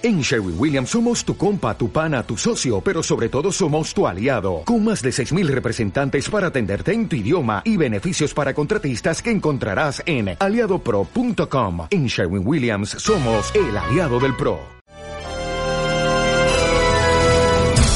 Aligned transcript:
En 0.00 0.20
Sherwin 0.20 0.54
Williams 0.56 0.90
somos 0.90 1.24
tu 1.24 1.36
compa, 1.36 1.76
tu 1.76 1.90
pana, 1.90 2.22
tu 2.22 2.36
socio, 2.36 2.80
pero 2.80 3.02
sobre 3.02 3.28
todo 3.28 3.50
somos 3.50 3.92
tu 3.92 4.06
aliado, 4.06 4.62
con 4.64 4.84
más 4.84 5.02
de 5.02 5.10
6.000 5.10 5.48
representantes 5.48 6.30
para 6.30 6.48
atenderte 6.48 6.92
en 6.92 7.08
tu 7.08 7.16
idioma 7.16 7.62
y 7.64 7.76
beneficios 7.76 8.32
para 8.32 8.54
contratistas 8.54 9.20
que 9.20 9.32
encontrarás 9.32 10.00
en 10.06 10.36
aliadopro.com. 10.38 11.88
En 11.90 12.06
Sherwin 12.06 12.46
Williams 12.46 12.90
somos 12.90 13.52
el 13.56 13.76
aliado 13.76 14.20
del 14.20 14.36
PRO. 14.36 14.60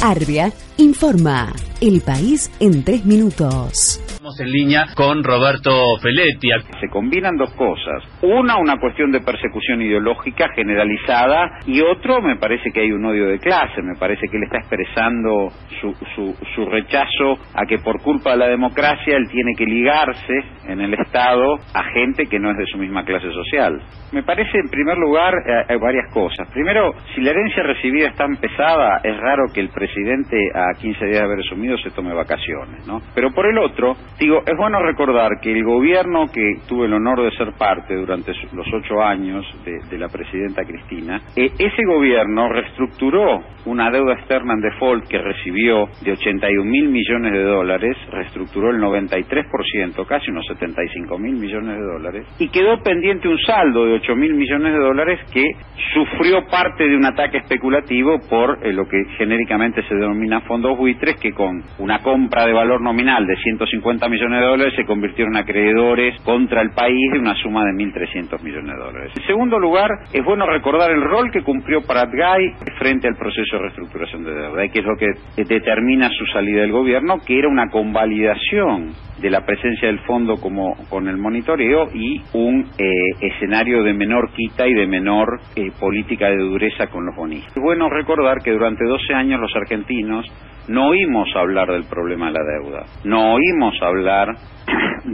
Arbia 0.00 0.52
informa. 0.76 1.52
El 1.80 2.00
país 2.00 2.48
en 2.60 2.84
tres 2.84 3.04
minutos 3.04 4.00
en 4.38 4.52
línea 4.52 4.86
con 4.94 5.24
Roberto 5.24 5.70
Feletti. 6.00 6.48
Se 6.80 6.88
combinan 6.88 7.36
dos 7.36 7.50
cosas. 7.54 8.04
Una, 8.22 8.58
una 8.58 8.78
cuestión 8.78 9.12
de 9.12 9.20
persecución 9.20 9.80
ideológica 9.80 10.48
generalizada 10.54 11.60
y 11.66 11.80
otro, 11.80 12.20
me 12.20 12.36
parece 12.36 12.70
que 12.72 12.80
hay 12.80 12.90
un 12.90 13.04
odio 13.04 13.26
de 13.26 13.38
clase. 13.38 13.80
Me 13.82 13.94
parece 13.98 14.26
que 14.28 14.36
él 14.36 14.42
está 14.44 14.58
expresando 14.58 15.50
su, 15.80 15.92
su, 16.14 16.34
su 16.54 16.64
rechazo 16.66 17.38
a 17.54 17.64
que 17.66 17.78
por 17.78 18.02
culpa 18.02 18.32
de 18.32 18.38
la 18.38 18.48
democracia 18.48 19.16
él 19.16 19.28
tiene 19.30 19.52
que 19.56 19.64
ligarse 19.64 20.34
en 20.66 20.80
el 20.80 20.94
Estado 20.94 21.58
a 21.74 21.84
gente 21.92 22.26
que 22.26 22.38
no 22.38 22.50
es 22.50 22.56
de 22.56 22.66
su 22.66 22.78
misma 22.78 23.04
clase 23.04 23.30
social. 23.30 23.80
Me 24.12 24.22
parece, 24.22 24.58
en 24.58 24.68
primer 24.68 24.96
lugar, 24.98 25.34
eh, 25.34 25.64
hay 25.68 25.78
varias 25.78 26.12
cosas. 26.12 26.48
Primero, 26.52 26.94
si 27.14 27.20
la 27.20 27.30
herencia 27.30 27.62
recibida 27.62 28.08
es 28.08 28.16
tan 28.16 28.36
pesada, 28.36 29.00
es 29.04 29.16
raro 29.16 29.44
que 29.52 29.60
el 29.60 29.68
presidente 29.68 30.36
a 30.54 30.78
15 30.78 31.04
días 31.04 31.18
de 31.18 31.24
haber 31.24 31.40
asumido 31.40 31.76
se 31.78 31.90
tome 31.90 32.12
vacaciones, 32.14 32.86
¿no? 32.86 33.00
Pero 33.14 33.30
por 33.32 33.46
el 33.46 33.58
otro, 33.58 33.94
digo, 34.18 34.40
es 34.46 34.56
bueno 34.56 34.82
recordar 34.82 35.30
que 35.42 35.52
el 35.52 35.64
gobierno 35.64 36.26
que 36.32 36.54
tuve 36.66 36.86
el 36.86 36.94
honor 36.94 37.22
de 37.22 37.36
ser 37.36 37.52
parte 37.58 37.94
durante 38.08 38.32
los 38.54 38.66
ocho 38.72 39.02
años 39.02 39.44
de, 39.64 39.98
la 39.98 40.08
presidenta 40.08 40.64
Cristina, 40.64 41.20
eh, 41.36 41.50
ese 41.58 41.84
gobierno 41.84 42.48
reestructuró 42.48 43.42
una 43.66 43.90
deuda 43.90 44.14
externa 44.14 44.54
en 44.54 44.60
default 44.60 45.06
que 45.08 45.18
recibió 45.18 45.88
de 46.02 46.12
81 46.12 46.64
mil 46.64 46.88
millones 46.88 47.32
de 47.32 47.42
dólares, 47.42 47.96
reestructuró 48.10 48.70
el 48.70 48.80
93%, 48.80 50.06
casi 50.06 50.30
unos 50.30 50.46
75 50.46 51.18
mil 51.18 51.34
millones 51.34 51.76
de 51.76 51.82
dólares, 51.82 52.26
y 52.38 52.48
quedó 52.48 52.82
pendiente 52.82 53.28
un 53.28 53.38
saldo 53.40 53.84
de 53.84 53.94
8 53.94 54.16
mil 54.16 54.32
millones 54.34 54.72
de 54.72 54.78
dólares 54.78 55.20
que 55.30 55.44
sufrió 55.92 56.46
parte 56.46 56.88
de 56.88 56.96
un 56.96 57.04
ataque 57.04 57.38
especulativo 57.38 58.20
por 58.30 58.64
eh, 58.64 58.72
lo 58.72 58.88
que 58.88 59.04
genéricamente 59.18 59.82
se 59.86 59.94
denomina 59.94 60.40
fondos 60.42 60.78
buitres, 60.78 61.16
que 61.20 61.32
con 61.32 61.62
una 61.78 61.98
compra 61.98 62.46
de 62.46 62.54
valor 62.54 62.80
nominal 62.80 63.26
de 63.26 63.36
150 63.36 64.08
millones 64.08 64.40
de 64.40 64.46
dólares 64.46 64.74
se 64.76 64.86
convirtieron 64.86 65.36
acreedores 65.36 66.18
contra 66.22 66.62
el 66.62 66.70
país 66.70 67.12
de 67.12 67.18
una 67.18 67.34
suma 67.34 67.64
de 67.64 67.72
1.300 67.72 67.97
millones 68.42 68.76
de 68.76 68.82
dólares. 68.82 69.12
En 69.16 69.26
segundo 69.26 69.58
lugar, 69.58 69.90
es 70.12 70.24
bueno 70.24 70.46
recordar 70.46 70.90
el 70.90 71.02
rol 71.02 71.30
que 71.30 71.42
cumplió 71.42 71.82
Paratgay 71.82 72.54
frente 72.78 73.08
al 73.08 73.16
proceso 73.16 73.56
de 73.56 73.62
reestructuración 73.62 74.24
de 74.24 74.32
deuda, 74.32 74.68
que 74.68 74.80
es 74.80 74.84
lo 74.84 74.96
que 74.96 75.12
determina 75.44 76.08
su 76.10 76.26
salida 76.26 76.62
del 76.62 76.72
gobierno, 76.72 77.18
que 77.26 77.38
era 77.38 77.48
una 77.48 77.68
convalidación 77.70 78.92
de 79.20 79.30
la 79.30 79.44
presencia 79.44 79.88
del 79.88 79.98
fondo 80.00 80.36
como 80.36 80.76
con 80.88 81.08
el 81.08 81.16
monitoreo 81.16 81.88
y 81.92 82.20
un 82.34 82.66
eh, 82.78 82.84
escenario 83.20 83.82
de 83.82 83.92
menor 83.92 84.30
quita 84.32 84.66
y 84.66 84.74
de 84.74 84.86
menor 84.86 85.40
eh, 85.56 85.70
política 85.78 86.28
de 86.28 86.38
dureza 86.38 86.86
con 86.86 87.06
los 87.06 87.16
bonistas. 87.16 87.56
Es 87.56 87.62
bueno 87.62 87.88
recordar 87.88 88.38
que 88.44 88.52
durante 88.52 88.84
12 88.84 89.14
años 89.14 89.40
los 89.40 89.54
argentinos 89.56 90.24
no 90.68 90.88
oímos 90.88 91.28
hablar 91.34 91.68
del 91.68 91.84
problema 91.84 92.26
de 92.26 92.32
la 92.32 92.44
deuda, 92.44 92.84
no 93.04 93.34
oímos 93.34 93.74
hablar 93.82 94.28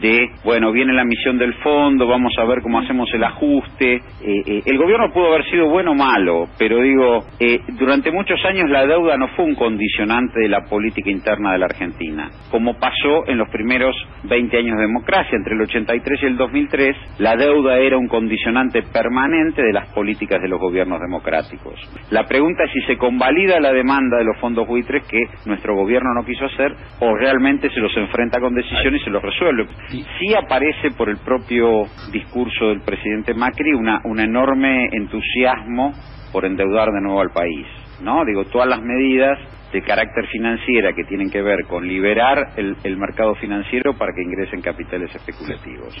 de, 0.00 0.30
bueno, 0.44 0.72
viene 0.72 0.92
la 0.92 1.04
misión 1.04 1.38
del 1.38 1.54
fondo, 1.54 2.06
vamos 2.06 2.32
a 2.38 2.44
ver 2.44 2.62
cómo 2.62 2.78
hacemos 2.78 3.12
el 3.12 3.24
ajuste. 3.24 3.94
Eh, 3.94 4.00
eh, 4.46 4.62
el 4.64 4.78
gobierno 4.78 5.12
pudo 5.12 5.28
haber 5.28 5.44
sido 5.50 5.68
bueno 5.68 5.92
o 5.92 5.94
malo, 5.94 6.46
pero 6.58 6.80
digo, 6.80 7.24
eh, 7.38 7.60
durante 7.78 8.10
muchos 8.10 8.42
años 8.44 8.70
la 8.70 8.86
deuda 8.86 9.16
no 9.16 9.28
fue 9.28 9.44
un 9.44 9.54
condicionante 9.54 10.40
de 10.40 10.48
la 10.48 10.64
política 10.64 11.10
interna 11.10 11.52
de 11.52 11.58
la 11.58 11.66
Argentina, 11.66 12.30
como 12.50 12.78
pasó 12.78 13.26
en 13.26 13.38
los 13.38 13.48
primeros 13.50 13.94
20 14.24 14.56
años 14.56 14.76
de 14.76 14.82
democracia, 14.86 15.36
entre 15.36 15.54
el 15.54 15.62
83 15.62 16.22
y 16.22 16.26
el 16.26 16.36
2003, 16.36 16.96
la 17.18 17.36
deuda 17.36 17.78
era 17.78 17.98
un 17.98 18.08
condicionante 18.08 18.82
permanente 18.82 19.62
de 19.62 19.72
las 19.72 19.92
políticas 19.92 20.40
de 20.40 20.48
los 20.48 20.60
gobiernos 20.60 21.00
democráticos. 21.00 21.74
La 22.10 22.24
pregunta 22.24 22.64
es 22.64 22.72
si 22.72 22.80
se 22.82 22.96
convalida 22.96 23.60
la 23.60 23.72
demanda 23.72 24.18
de 24.18 24.24
los 24.24 24.38
fondos 24.38 24.66
buitres 24.66 25.06
que 25.06 25.24
nuestro 25.46 25.74
gobierno 25.74 26.14
no 26.14 26.24
quiso 26.24 26.44
hacer 26.46 26.72
o 27.00 27.14
realmente 27.16 27.70
se 27.70 27.80
los 27.80 27.96
enfrenta 27.96 28.40
con 28.40 28.54
decisiones 28.54 29.00
y 29.00 29.04
se 29.04 29.10
los 29.10 29.22
resuelve. 29.22 29.66
Sí 29.90 30.34
aparece 30.34 30.90
por 30.96 31.08
el 31.08 31.18
propio 31.18 31.84
discurso 32.10 32.68
del 32.68 32.80
presidente 32.80 33.34
Macri 33.34 33.72
una, 33.72 34.00
un 34.04 34.20
enorme 34.20 34.88
entusiasmo 34.92 35.92
por 36.32 36.44
endeudar 36.44 36.88
de 36.90 37.00
nuevo 37.00 37.20
al 37.20 37.30
país, 37.30 37.66
¿no? 38.00 38.24
Digo, 38.24 38.44
todas 38.46 38.68
las 38.68 38.80
medidas 38.80 39.38
de 39.72 39.82
carácter 39.82 40.26
financiera 40.28 40.92
que 40.92 41.04
tienen 41.04 41.30
que 41.30 41.42
ver 41.42 41.64
con 41.66 41.86
liberar 41.86 42.52
el, 42.56 42.76
el 42.84 42.96
mercado 42.96 43.34
financiero 43.36 43.94
para 43.94 44.12
que 44.14 44.22
ingresen 44.22 44.60
capitales 44.60 45.14
especulativos, 45.14 45.94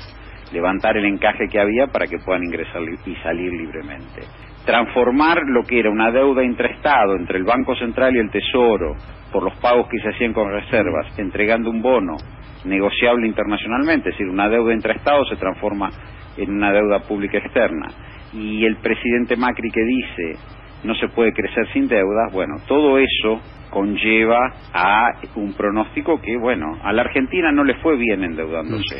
levantar 0.52 0.96
el 0.96 1.06
encaje 1.06 1.48
que 1.48 1.60
había 1.60 1.86
para 1.86 2.06
que 2.06 2.18
puedan 2.18 2.44
ingresar 2.44 2.82
y 3.06 3.14
salir 3.16 3.52
libremente, 3.52 4.22
transformar 4.64 5.42
lo 5.46 5.62
que 5.62 5.80
era 5.80 5.90
una 5.90 6.10
deuda 6.10 6.44
intraestado 6.44 7.16
entre 7.16 7.38
el 7.38 7.44
Banco 7.44 7.74
Central 7.76 8.14
y 8.14 8.18
el 8.18 8.30
Tesoro 8.30 8.94
por 9.32 9.42
los 9.42 9.56
pagos 9.58 9.88
que 9.88 9.98
se 9.98 10.10
hacían 10.10 10.32
con 10.32 10.50
reservas, 10.50 11.18
entregando 11.18 11.70
un 11.70 11.80
bono 11.80 12.16
negociable 12.64 13.26
internacionalmente, 13.26 14.10
es 14.10 14.14
decir, 14.14 14.28
una 14.28 14.48
deuda 14.48 14.72
entre 14.72 14.94
Estados 14.94 15.28
se 15.28 15.36
transforma 15.36 15.90
en 16.36 16.50
una 16.50 16.72
deuda 16.72 17.00
pública 17.00 17.38
externa. 17.38 17.88
Y 18.32 18.64
el 18.64 18.76
presidente 18.76 19.36
Macri 19.36 19.70
que 19.70 19.84
dice 19.84 20.38
no 20.84 20.94
se 20.96 21.08
puede 21.08 21.32
crecer 21.32 21.66
sin 21.72 21.86
deudas, 21.86 22.32
bueno, 22.32 22.56
todo 22.66 22.98
eso 22.98 23.40
conlleva 23.70 24.52
a 24.74 25.12
un 25.36 25.54
pronóstico 25.54 26.20
que, 26.20 26.36
bueno, 26.36 26.76
a 26.82 26.92
la 26.92 27.02
Argentina 27.02 27.52
no 27.52 27.64
le 27.64 27.74
fue 27.76 27.96
bien 27.96 28.24
endeudándose. 28.24 28.96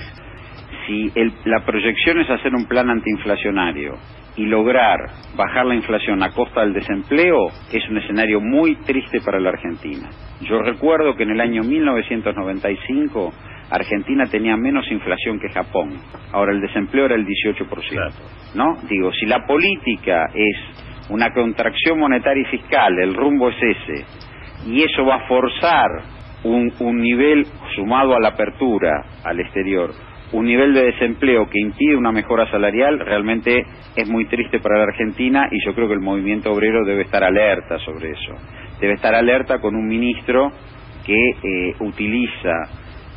Si 0.86 1.12
la 1.44 1.64
proyección 1.64 2.20
es 2.20 2.30
hacer 2.30 2.54
un 2.54 2.66
plan 2.66 2.90
antiinflacionario 2.90 3.94
y 4.36 4.46
lograr 4.46 4.98
bajar 5.36 5.66
la 5.66 5.74
inflación 5.74 6.22
a 6.22 6.30
costa 6.30 6.62
del 6.62 6.72
desempleo, 6.72 7.48
es 7.72 7.88
un 7.88 7.98
escenario 7.98 8.40
muy 8.40 8.76
triste 8.76 9.20
para 9.24 9.38
la 9.38 9.50
Argentina. 9.50 10.08
Yo 10.40 10.60
recuerdo 10.60 11.14
que 11.14 11.22
en 11.22 11.30
el 11.30 11.40
año 11.40 11.62
1995 11.62 13.32
Argentina 13.70 14.26
tenía 14.26 14.56
menos 14.56 14.90
inflación 14.90 15.38
que 15.38 15.48
Japón. 15.48 15.96
Ahora 16.32 16.52
el 16.52 16.60
desempleo 16.60 17.06
era 17.06 17.14
el 17.14 17.26
18%. 17.26 18.12
¿No? 18.54 18.76
Digo, 18.88 19.12
si 19.12 19.26
la 19.26 19.46
política 19.46 20.26
es 20.34 20.56
una 21.10 21.30
contracción 21.32 21.98
monetaria 21.98 22.42
y 22.42 22.56
fiscal, 22.56 22.98
el 22.98 23.14
rumbo 23.14 23.48
es 23.48 23.56
ese, 23.62 24.04
y 24.66 24.82
eso 24.82 25.04
va 25.04 25.16
a 25.16 25.26
forzar 25.26 25.88
un, 26.44 26.72
un 26.80 27.00
nivel 27.00 27.46
sumado 27.74 28.14
a 28.14 28.20
la 28.20 28.28
apertura 28.28 29.04
al 29.24 29.40
exterior, 29.40 29.90
un 30.32 30.46
nivel 30.46 30.72
de 30.74 30.86
desempleo 30.86 31.48
que 31.48 31.60
impide 31.60 31.96
una 31.96 32.12
mejora 32.12 32.50
salarial 32.50 32.98
realmente 32.98 33.64
es 33.96 34.08
muy 34.08 34.24
triste 34.26 34.60
para 34.60 34.78
la 34.78 34.84
Argentina 34.84 35.48
y 35.50 35.64
yo 35.64 35.74
creo 35.74 35.88
que 35.88 35.94
el 35.94 36.00
movimiento 36.00 36.50
obrero 36.50 36.84
debe 36.84 37.02
estar 37.02 37.22
alerta 37.22 37.78
sobre 37.78 38.10
eso. 38.10 38.34
Debe 38.80 38.94
estar 38.94 39.14
alerta 39.14 39.60
con 39.60 39.74
un 39.74 39.86
ministro 39.86 40.50
que 41.04 41.30
eh, 41.30 41.74
utiliza 41.80 42.68